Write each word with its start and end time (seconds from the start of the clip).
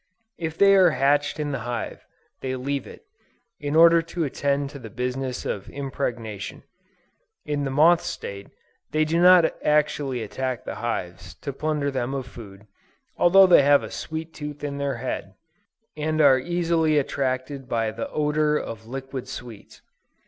If 0.39 0.57
they 0.57 0.73
are 0.75 0.89
hatched 0.97 1.39
in 1.39 1.51
the 1.51 1.59
hive, 1.59 2.03
they 2.39 2.55
leave 2.55 2.87
it, 2.87 3.03
in 3.59 3.75
order 3.75 4.01
to 4.01 4.23
attend 4.23 4.71
to 4.71 4.79
the 4.79 4.89
business 4.89 5.45
of 5.45 5.69
impregnation. 5.69 6.63
In 7.45 7.65
the 7.65 7.69
moth 7.69 8.01
state, 8.01 8.47
they 8.89 9.05
do 9.05 9.21
not 9.21 9.55
actually 9.63 10.23
attack 10.23 10.63
the 10.65 10.73
hives, 10.81 11.35
to 11.41 11.53
plunder 11.53 11.91
them 11.91 12.15
of 12.15 12.25
food, 12.25 12.65
although 13.17 13.45
they 13.45 13.61
have 13.61 13.83
a 13.83 13.91
"sweet 13.91 14.33
tooth" 14.33 14.63
in 14.63 14.79
their 14.79 14.95
head, 14.95 15.35
and 15.95 16.19
are 16.19 16.39
easily 16.39 16.97
attracted 16.97 17.69
by 17.69 17.91
the 17.91 18.09
odor 18.09 18.57
of 18.57 18.87
liquid 18.87 19.27
sweets. 19.27 19.83